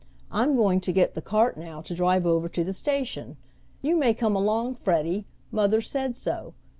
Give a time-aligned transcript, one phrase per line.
[0.31, 3.37] I'm going to get the cart now to drive over to the station.
[3.83, 6.55] You may come along, Freddie, mother said so.